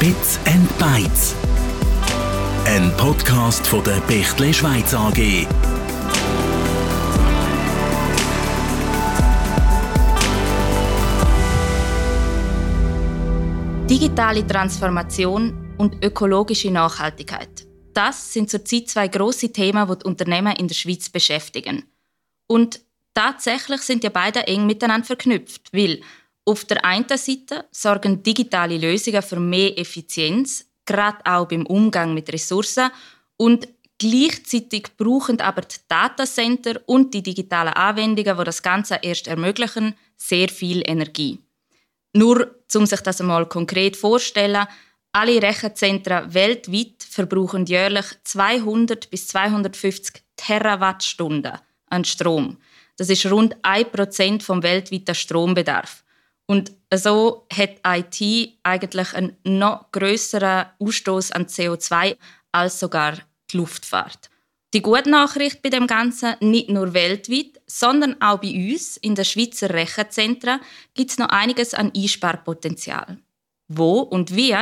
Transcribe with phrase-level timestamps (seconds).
[0.00, 1.36] Bits and Bytes.
[2.64, 5.46] Ein Podcast von der Bechtle Schweiz AG.
[13.90, 17.66] Digitale Transformation und ökologische Nachhaltigkeit.
[17.92, 21.84] Das sind zurzeit zwei große Themen, die die Unternehmen in der Schweiz beschäftigen.
[22.46, 22.80] Und
[23.12, 26.00] tatsächlich sind ja beide eng miteinander verknüpft, weil
[26.44, 32.32] auf der einen Seite sorgen digitale Lösungen für mehr Effizienz, gerade auch beim Umgang mit
[32.32, 32.90] Ressourcen
[33.36, 39.94] und gleichzeitig brauchen aber die Datacenter und die digitalen Anwendungen, die das Ganze erst ermöglichen,
[40.16, 41.38] sehr viel Energie.
[42.12, 44.66] Nur, um sich das einmal konkret vorzustellen,
[45.12, 52.58] alle Rechenzentren weltweit verbrauchen jährlich 200 bis 250 Terawattstunden an Strom.
[52.96, 56.04] Das ist rund 1% vom weltweiten Strombedarf.
[56.50, 62.16] Und so hat IT eigentlich einen noch größeren Ausstoß an CO2
[62.50, 63.18] als sogar
[63.52, 64.28] die Luftfahrt.
[64.74, 69.24] Die gute Nachricht bei dem Ganzen, nicht nur weltweit, sondern auch bei uns in den
[69.24, 70.58] Schweizer Rechenzentren
[70.94, 73.18] gibt es noch einiges an Einsparpotenzial.
[73.68, 74.56] Wo und wie,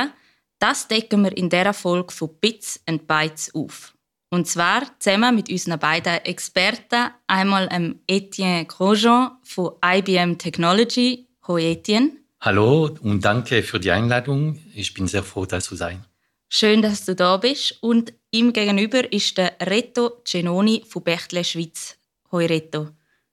[0.59, 3.95] das decken wir in dieser Folge von Bits and Bytes auf.
[4.29, 7.67] Und zwar zusammen mit unseren beiden Experten, einmal
[8.05, 12.11] Etienne Grosjean von IBM Technology Hoi Etienne.
[12.41, 14.59] Hallo und danke für die Einladung.
[14.75, 16.05] Ich bin sehr froh, da zu sein.
[16.47, 17.79] Schön, dass du da bist.
[17.81, 21.97] Und ihm gegenüber ist der Reto Genoni von Bechtle Schweiz.
[22.31, 22.89] Hoi Reto.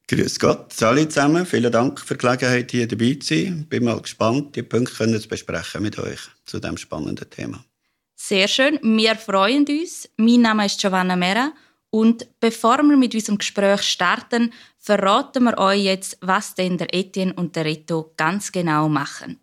[0.08, 1.44] Grüß Gott, alle zusammen.
[1.44, 3.66] Vielen Dank für die Gelegenheit, hier dabei zu sein.
[3.68, 7.62] Bin mal gespannt, die Punkte zu besprechen mit euch zu diesem spannenden Thema.
[8.14, 8.78] Sehr schön.
[8.82, 10.08] Wir freuen uns.
[10.16, 11.52] Mein Name ist Giovanna Mera
[11.96, 17.32] und bevor wir mit unserem Gespräch starten, verraten wir euch jetzt, was denn der Etienne
[17.32, 19.38] und der Reto ganz genau machen.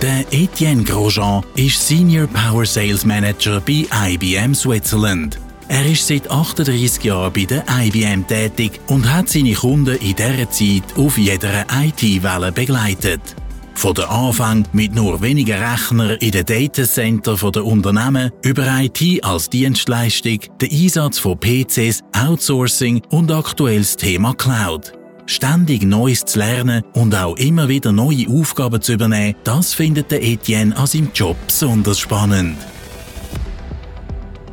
[0.00, 5.40] Der Etienne Grosjean ist Senior Power Sales Manager bei IBM Switzerland.
[5.66, 10.48] Er ist seit 38 Jahren bei der IBM tätig und hat seine Kunden in dieser
[10.48, 13.34] Zeit auf jeder IT-Welle begleitet.
[13.74, 19.50] Von der Anfang mit nur wenigen Rechnern in den Datacenter der Unternehmen über IT als
[19.50, 24.92] Dienstleistung, der Einsatz von PCs, Outsourcing und aktuelles Thema Cloud.
[25.26, 30.22] Ständig Neues zu lernen und auch immer wieder neue Aufgaben zu übernehmen, das findet der
[30.22, 32.58] Etienne an seinem Job besonders spannend.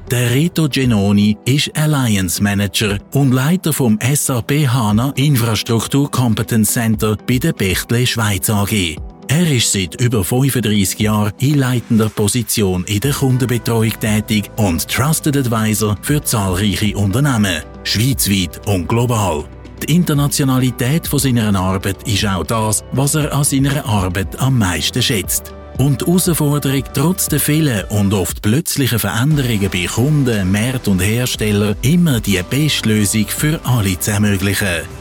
[0.09, 7.37] Der Reto Genoni ist Alliance Manager und Leiter vom SAP HANA Infrastruktur Competence Center bei
[7.37, 8.97] der Bechtle Schweiz AG.
[9.33, 15.37] Er ist seit über 35 Jahren in leitender Position in der Kundenbetreuung tätig und Trusted
[15.37, 19.45] Advisor für zahlreiche Unternehmen, schweizweit und global.
[19.81, 25.01] Die Internationalität von seiner Arbeit ist auch das, was er an seiner Arbeit am meisten
[25.01, 25.53] schätzt.
[25.77, 31.77] Und die Herausforderung, trotz der vielen und oft plötzlichen Veränderungen bei Kunden, Märkten und Herstellern,
[31.83, 35.00] immer die beste Lösung für alle zu ermöglichen.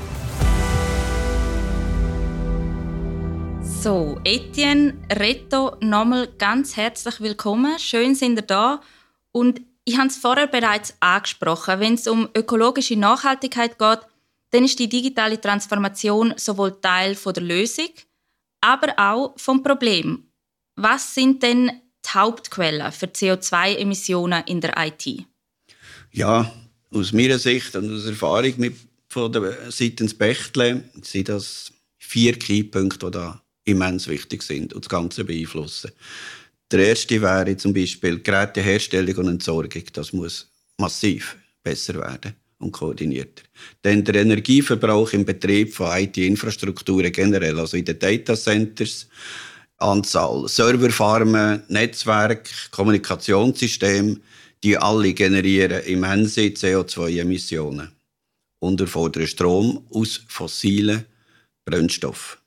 [3.82, 7.78] So, Etienne, Reto, nochmal ganz herzlich willkommen.
[7.78, 8.82] Schön sind ihr da.
[9.32, 11.80] Und ich habe es vorher bereits angesprochen.
[11.80, 14.00] Wenn es um ökologische Nachhaltigkeit geht,
[14.50, 17.88] dann ist die digitale Transformation sowohl Teil der Lösung,
[18.60, 20.24] aber auch vom Problem.
[20.76, 21.70] Was sind denn
[22.04, 25.24] die Hauptquellen für CO2-Emissionen in der IT?
[26.10, 26.52] Ja,
[26.92, 28.76] aus meiner Sicht und aus Erfahrung mit,
[29.08, 34.88] von der seitens Bechtle sind das vier Keypunkte, die da immens wichtig sind und das
[34.88, 35.90] Ganze beeinflussen.
[36.70, 39.82] Der erste wäre zum Beispiel Geräteherstellung und Entsorgung.
[39.92, 40.48] Das muss
[40.78, 43.42] massiv besser werden und koordinierter.
[43.82, 49.08] Denn der Energieverbrauch im Betrieb von IT-Infrastrukturen generell, also in den Datacenters,
[49.78, 54.18] Anzahl Serverfarmen, Netzwerk, Kommunikationssysteme,
[54.62, 57.90] die alle generieren immense CO2-Emissionen
[58.58, 61.06] und erfordern Strom aus fossilen
[61.64, 62.39] Brennstoffen.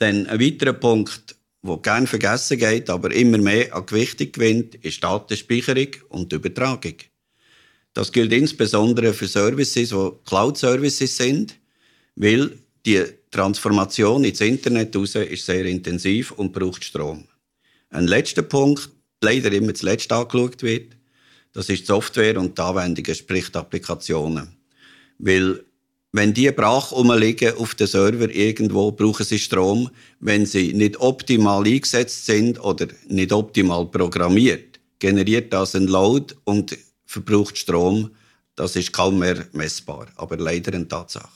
[0.00, 5.04] Dann ein weiterer Punkt, der gerne vergessen geht, aber immer mehr an Gewichtung gewinnt, ist
[5.04, 6.94] Datenspeicherung und Übertragung.
[7.92, 11.54] Das gilt insbesondere für Services, die Cloud-Services sind,
[12.16, 17.28] weil die Transformation ins Internet raus ist sehr intensiv und braucht Strom.
[17.90, 18.88] Ein letzter Punkt,
[19.20, 20.96] leider immer zuletzt angeschaut wird,
[21.52, 24.56] das ist die Software und die Anwendungen, sprich die Applikationen.
[25.18, 25.62] Weil
[26.12, 29.90] wenn die brach rumliegen auf dem Server irgendwo, brauchen sie Strom.
[30.18, 36.76] Wenn sie nicht optimal eingesetzt sind oder nicht optimal programmiert, generiert das einen Load und
[37.06, 38.10] verbraucht Strom.
[38.56, 41.28] Das ist kaum mehr messbar, aber leider eine Tatsache.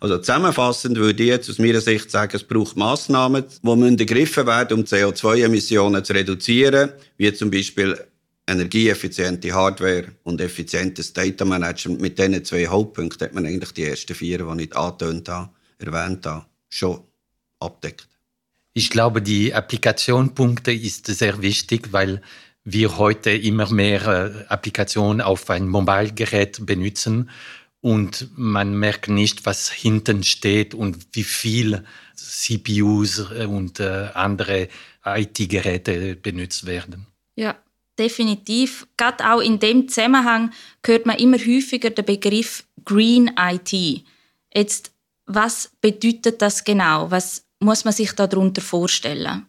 [0.00, 4.78] Also zusammenfassend würde ich jetzt aus meiner Sicht sagen, es braucht Massnahmen, die ergriffen werden,
[4.78, 7.98] um CO2-Emissionen zu reduzieren, wie zum Beispiel
[8.48, 12.00] energieeffiziente Hardware und effizientes Data Management.
[12.00, 16.26] Mit diesen zwei Hauptpunkten hat man eigentlich die ersten vier, die ich angetönt habe, erwähnt
[16.26, 17.02] habe, schon
[17.60, 18.08] abdeckt.
[18.72, 22.22] Ich glaube, die Applikationspunkte ist sehr wichtig, weil
[22.64, 27.30] wir heute immer mehr äh, Applikationen auf ein Mobilgerät benutzen
[27.80, 31.84] und man merkt nicht, was hinten steht und wie viel
[32.14, 34.68] CPUs und äh, andere
[35.04, 37.06] IT-Geräte benutzt werden.
[37.36, 37.56] Ja,
[37.98, 38.86] definitiv.
[38.96, 40.52] Gerade auch in dem Zusammenhang
[40.84, 44.04] hört man immer häufiger den Begriff Green IT.
[44.54, 44.92] Jetzt,
[45.26, 47.10] was bedeutet das genau?
[47.10, 49.46] Was muss man sich darunter vorstellen?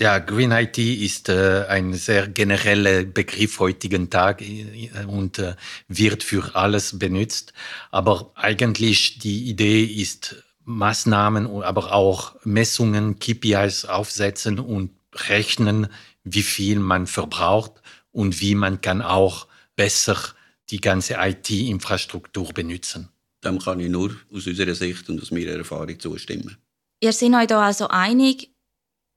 [0.00, 5.54] Ja, Green IT ist äh, ein sehr genereller Begriff heutigen Tag äh, und äh,
[5.86, 7.52] wird für alles benutzt.
[7.92, 14.90] Aber eigentlich die Idee ist, Maßnahmen, aber auch Messungen, KPIs aufsetzen und
[15.28, 15.88] rechnen,
[16.24, 20.16] wie viel man verbraucht und wie man kann auch besser
[20.70, 23.10] die ganze IT-Infrastruktur benutzen.
[23.44, 26.56] Dem kann ich nur aus unserer Sicht und aus meiner Erfahrung zustimmen.
[27.00, 28.50] Ihr seid euch da also einig,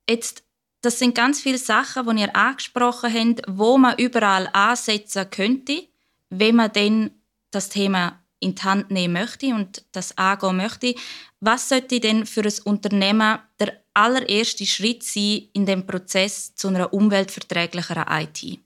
[0.10, 0.44] jetzt
[0.82, 5.88] das sind ganz viele Sachen, die ihr angesprochen habt, wo man überall ansetzen könnte,
[6.30, 7.12] wenn man dann
[7.52, 10.96] das Thema in die Hand nehmen möchte und das angehen möchte.
[11.40, 16.94] Was sollte denn für ein Unternehmen der allererste Schritt sein in dem Prozess zu einer
[16.94, 18.60] umweltverträglicheren IT?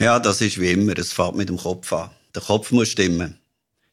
[0.00, 0.98] Ja, das ist wie immer.
[0.98, 2.10] Es fängt mit dem Kopf an.
[2.34, 3.38] Der Kopf muss stimmen.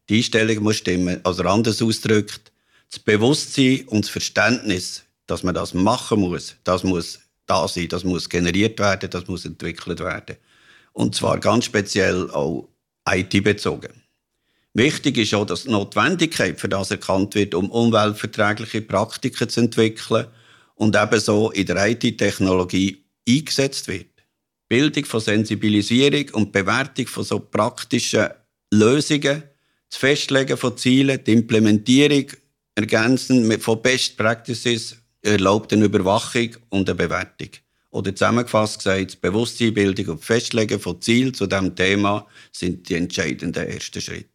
[0.10, 1.20] Die Einstellung muss stimmen.
[1.24, 2.52] Also anders ausgedrückt,
[2.90, 7.88] das Bewusstsein und das Verständnis, dass man das machen muss, das muss da sein.
[7.88, 10.36] Das muss generiert werden, das muss entwickelt werden.
[10.92, 12.68] Und zwar ganz speziell auch
[13.10, 14.03] IT-bezogen.
[14.76, 20.26] Wichtig ist auch, dass die Notwendigkeit für das erkannt wird, um umweltverträgliche Praktiken zu entwickeln
[20.74, 24.08] und ebenso in der IT-Technologie eingesetzt wird.
[24.68, 28.30] Bildung von Sensibilisierung und Bewertung von so praktischen
[28.72, 29.44] Lösungen,
[29.92, 32.26] das Festlegen von Zielen, die Implementierung
[32.74, 37.50] ergänzen von Best Practices erlaubt eine Überwachung und eine Bewertung.
[37.92, 44.02] Oder zusammengefasst gesagt, Bewusstseinbildung und Festlegen von Zielen zu diesem Thema sind die entscheidenden ersten
[44.02, 44.33] Schritte.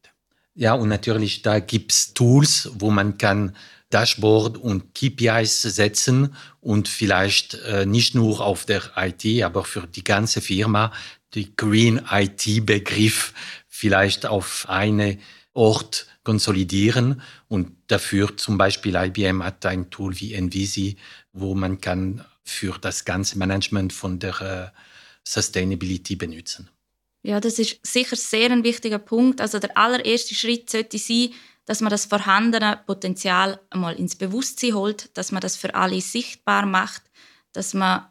[0.58, 3.54] Ja, und natürlich, da gibt es Tools, wo man kann
[3.90, 10.02] Dashboard und KPIs setzen und vielleicht äh, nicht nur auf der IT, aber für die
[10.02, 10.92] ganze Firma
[11.34, 13.34] die Green IT-Begriff
[13.68, 15.18] vielleicht auf eine
[15.52, 20.96] Ort konsolidieren und dafür zum Beispiel IBM hat ein Tool wie NVisi,
[21.32, 24.78] wo man kann für das ganze Management von der äh,
[25.22, 26.68] Sustainability benutzen.
[27.28, 29.42] Ja, das ist sicher sehr ein wichtiger Punkt.
[29.42, 31.28] Also der allererste Schritt sollte sein,
[31.66, 36.64] dass man das vorhandene Potenzial einmal ins Bewusstsein holt, dass man das für alle sichtbar
[36.64, 37.02] macht,
[37.52, 38.06] dass man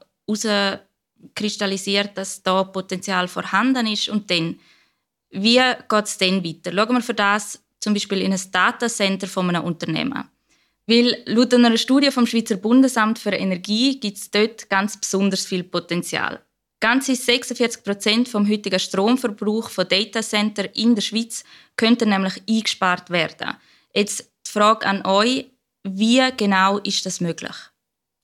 [1.34, 4.60] kristallisiert, dass da Potenzial vorhanden ist und dann,
[5.32, 6.72] wie geht es dann weiter?
[6.72, 10.30] Schauen wir für das zum Beispiel in ein Datacenter von einem Unternehmen.
[10.86, 15.64] Weil laut einer Studie vom Schweizer Bundesamt für Energie gibt es dort ganz besonders viel
[15.64, 16.44] Potenzial.
[16.80, 21.44] Ganze 46 Prozent vom heutigen Stromverbrauch von Datacenter in der Schweiz
[21.76, 23.56] könnten nämlich eingespart werden.
[23.94, 25.48] Jetzt die Frage an euch:
[25.84, 27.56] Wie genau ist das möglich?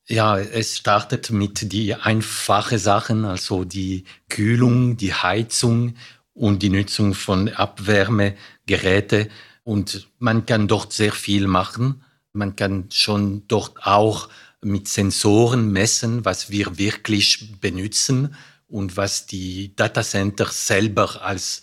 [0.08, 5.96] Ja, es startet mit die einfachen Sachen, also die Kühlung, die Heizung
[6.34, 9.30] und die Nutzung von Abwärmegeräten
[9.64, 12.04] und man kann dort sehr viel machen.
[12.34, 14.28] Man kann schon dort auch
[14.64, 18.36] mit Sensoren messen, was wir wirklich benutzen
[18.68, 21.62] und was die Datacenter selber als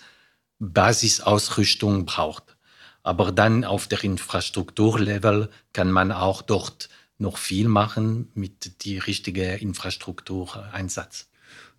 [0.59, 2.57] Basisausrüstung braucht.
[3.03, 6.89] Aber dann auf der Infrastrukturlevel kann man auch dort
[7.19, 11.29] noch viel machen mit die richtigen Infrastruktureinsatz.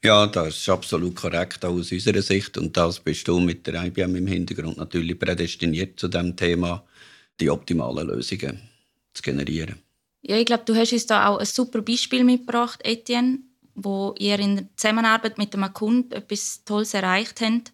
[0.03, 2.57] Ja, das ist absolut korrekt auch aus unserer Sicht.
[2.57, 6.83] Und das bist du mit der IBM im Hintergrund natürlich prädestiniert zu dem Thema,
[7.39, 8.61] die optimalen Lösungen
[9.13, 9.75] zu generieren.
[10.21, 13.39] Ja, ich glaube, du hast uns da auch ein super Beispiel mitgebracht, Etienne,
[13.73, 17.73] wo ihr in der Zusammenarbeit mit einem Kunden etwas Tolles erreicht habt.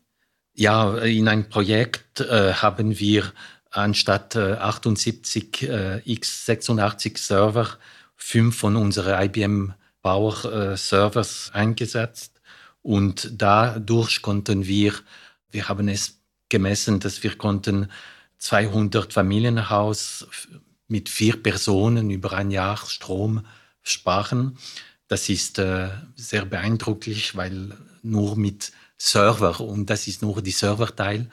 [0.54, 3.32] Ja, in einem Projekt äh, haben wir
[3.70, 7.78] anstatt äh, 78 äh, x86 Server
[8.16, 12.42] fünf von unseren IBM Power-Servers eingesetzt.
[12.82, 14.94] Und dadurch konnten wir,
[15.52, 17.92] wir haben es gemessen, dass wir konnten
[18.40, 20.28] 200 Familienhaus
[20.88, 23.46] mit vier Personen über ein Jahr Strom
[23.84, 24.58] sparen.
[25.08, 31.30] Das ist äh, sehr beeindrucklich, weil nur mit Server, und das ist nur die Serverteil,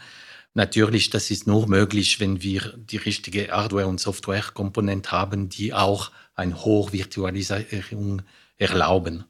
[0.54, 6.12] Natürlich, das ist nur möglich, wenn wir die richtige Hardware- und Softwarekomponente haben, die auch
[6.37, 8.23] eine hohe Virtualisierung
[8.56, 9.25] erlauben.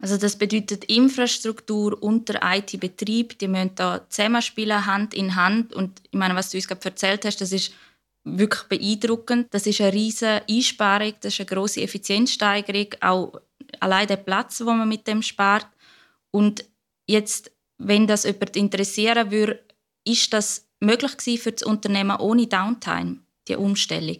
[0.00, 5.72] Also das bedeutet Infrastruktur und der IT-Betrieb, die müssen da zusammenspielen, Hand in Hand.
[5.72, 7.72] Und ich meine, was du uns gerade erzählt hast, das ist
[8.24, 9.48] wirklich beeindruckend.
[9.50, 13.40] Das ist eine riesige Einsparung, das ist eine große Effizienzsteigerung, auch
[13.80, 15.66] allein der Platz, wo man mit dem spart.
[16.30, 16.64] Und
[17.06, 19.60] jetzt, wenn das jemand interessieren würde,
[20.04, 24.18] ist das möglich gewesen für das Unternehmen ohne Downtime, die Umstellung?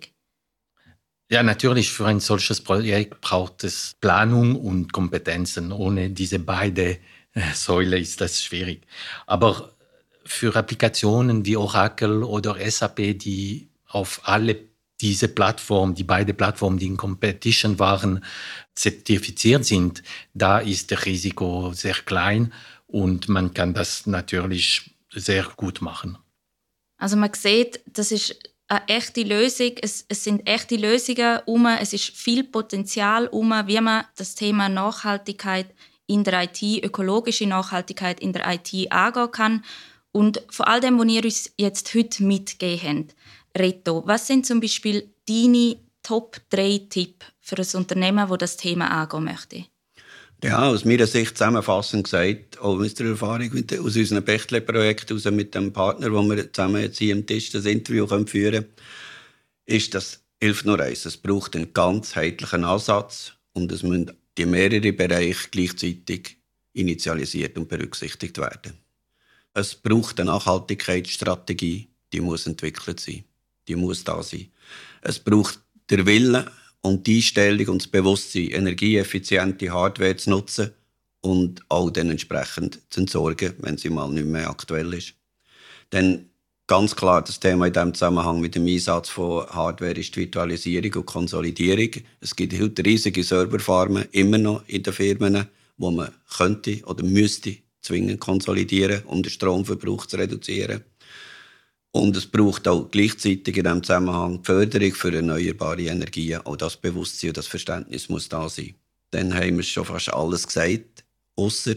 [1.30, 5.73] Ja, natürlich, für ein solches Projekt braucht es Planung und Kompetenzen.
[5.73, 6.99] Ohne diese beiden
[7.32, 8.82] äh, Säulen ist das schwierig.
[9.26, 9.73] Aber
[10.26, 14.68] für Applikationen wie Oracle oder SAP, die auf alle
[15.00, 18.25] diese Plattformen, die beide Plattformen, die in Competition waren,
[18.75, 22.52] zertifiziert sind, da ist das Risiko sehr klein
[22.87, 26.18] und man kann das natürlich sehr gut machen.
[26.99, 29.72] Also man sieht, das ist eine echte Lösung.
[29.82, 31.66] Es, es sind echte Lösungen um.
[31.66, 35.66] Es ist viel Potenzial um, wie man das Thema Nachhaltigkeit
[36.06, 39.64] in der IT, ökologische Nachhaltigkeit in der IT angehen kann.
[40.12, 43.16] Und vor all dem, was ihr uns jetzt heute mitgegeben habt,
[43.59, 48.90] Reto, was sind zum Beispiel deine Top 3 Tipps für ein Unternehmen, das das Thema
[48.90, 49.64] angehen möchte?
[50.45, 55.31] Ja, aus meiner Sicht zusammenfassend gesagt, auch aus der Erfahrung mit, aus unserem Bechtle-Projekt, also
[55.31, 58.66] mit dem Partner, wo wir zusammen jetzt hier am Tisch das Interview führen können,
[59.66, 61.07] ist das hilft nur eins.
[61.07, 66.38] Es braucht einen ganzheitlichen Ansatz und es müssen die mehreren Bereiche gleichzeitig
[66.73, 68.73] initialisiert und berücksichtigt werden.
[69.54, 73.25] Es braucht eine Nachhaltigkeitsstrategie, die muss entwickelt sein.
[73.68, 74.50] Die muss da sein.
[75.02, 80.73] Es braucht der Wille und die Einstellung und das Bewusstsein, energieeffiziente Hardware zu nutzen
[81.21, 85.14] und auch dann entsprechend zu entsorgen, wenn sie mal nicht mehr aktuell ist.
[85.92, 86.30] Denn
[86.66, 90.94] ganz klar, das Thema in diesem Zusammenhang mit dem Einsatz von Hardware ist die Virtualisierung
[90.94, 91.90] und Konsolidierung.
[92.21, 97.59] Es gibt heute riesige Serverfarmen immer noch in den Firmen, wo man könnte oder müsste
[97.83, 100.85] zwingend konsolidieren, um den Stromverbrauch zu reduzieren.
[101.91, 106.41] Und es braucht auch gleichzeitig in diesem Zusammenhang die Förderung für erneuerbare Energien.
[106.41, 108.75] Auch das Bewusstsein und das Verständnis muss da sein.
[109.11, 111.05] Dann haben wir schon fast alles gesagt,
[111.37, 111.75] außer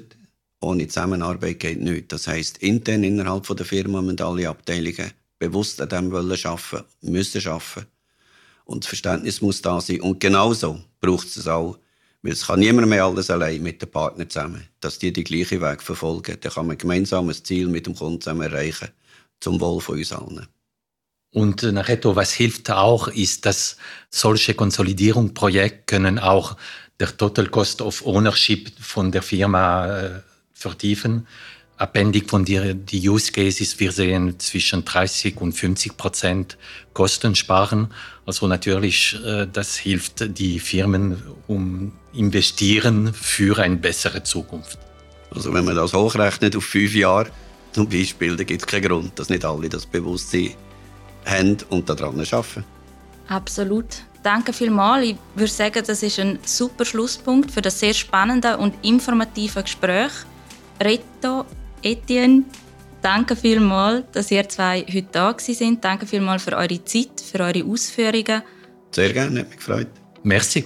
[0.61, 2.07] ohne Zusammenarbeit geht nichts.
[2.07, 7.47] Das heisst, intern innerhalb der Firma müssen alle Abteilungen bewusst an dem wollen arbeiten, müssen
[7.47, 7.87] arbeiten.
[8.63, 10.01] Und das Verständnis muss da sein.
[10.01, 11.77] Und genauso braucht es auch,
[12.27, 15.81] es kann niemand mehr alles allein mit den Partnern zusammen, dass die den gleichen Weg
[15.81, 16.37] verfolgen.
[16.39, 18.89] Dann kann man gemeinsam ein Ziel mit dem Kunden zusammen erreichen
[19.39, 20.47] zum Wohl von uns allen.
[21.31, 23.77] Und äh, Nareto, was hilft auch, ist, dass
[24.09, 26.55] solche Konsolidierungsprojekte können auch
[26.99, 30.21] der Total Cost of Ownership von der Firma äh,
[30.53, 31.27] vertiefen.
[31.77, 36.57] Abhängig von der die Use Cases, wir sehen zwischen 30 und 50 Prozent
[36.93, 37.89] Kosten sparen.
[38.25, 44.79] Also natürlich, äh, das hilft die Firmen, um investieren für eine bessere Zukunft.
[45.31, 47.29] Also wenn man das hochrechnet auf fünf Jahre,
[47.73, 50.53] zum Beispiel, da gibt es keinen Grund, dass nicht alle das Bewusstsein
[51.25, 52.63] haben und daran arbeiten.
[53.27, 53.85] Absolut.
[54.23, 55.07] Danke vielmals.
[55.07, 60.11] Ich würde sagen, das ist ein super Schlusspunkt für das sehr spannende und informative Gespräch.
[60.81, 61.45] Reto,
[61.85, 62.45] Etienne,
[63.03, 65.85] danke vielmals, dass ihr zwei heute da sind.
[65.85, 68.41] Danke vielmals für eure Zeit, für eure Ausführungen.
[68.89, 69.87] Sehr gerne, hat mich gefreut.
[70.23, 70.65] Merci.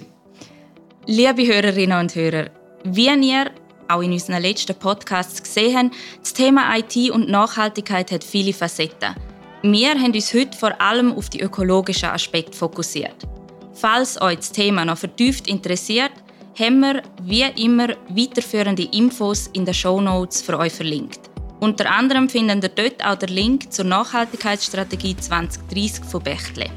[1.05, 2.51] Liebe Hörerinnen und Hörer,
[2.85, 3.51] wie ihr
[3.89, 9.15] auch in unseren letzten Podcasts gesehen haben, das Thema IT und Nachhaltigkeit hat viele Facetten.
[9.61, 13.27] Wir haben uns heute vor allem auf die ökologischen Aspekte fokussiert.
[13.73, 16.13] Falls euch das Thema noch vertieft interessiert,
[16.59, 21.19] haben wir wie immer weiterführende Infos in den Show Notes für euch verlinkt.
[21.61, 26.69] Unter anderem findet ihr dort auch den Link zur Nachhaltigkeitsstrategie 2030 von Bechtle.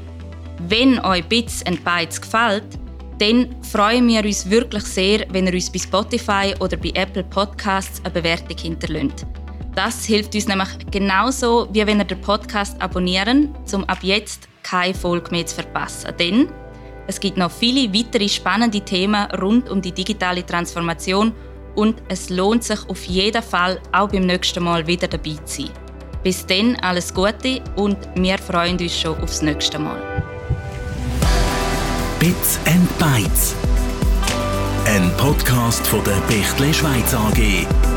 [0.69, 2.79] Wenn euch Bits and Bytes gefällt,
[3.19, 8.01] dann freuen wir uns wirklich sehr, wenn ihr uns bei Spotify oder bei Apple Podcasts
[8.03, 9.25] eine Bewertung hinterlässt.
[9.75, 14.93] Das hilft uns nämlich genauso, wie wenn ihr den Podcast abonnieren, um ab jetzt keine
[14.93, 16.13] Folge mehr zu verpassen.
[16.19, 16.49] Denn
[17.07, 21.33] es gibt noch viele weitere spannende Themen rund um die digitale Transformation
[21.75, 25.71] und es lohnt sich auf jeden Fall auch beim nächsten Mal wieder dabei zu sein.
[26.23, 30.01] Bis dann alles Gute und wir freuen uns schon aufs nächste Mal.
[32.19, 33.55] Bits and Bytes.
[34.85, 37.92] Ein Podcast von der Bechtle Schweiz AG.